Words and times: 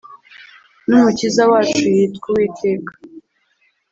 N’umukiza 0.87 1.43
wacu- 1.51 1.85
yitw’uwiteka. 1.97 2.91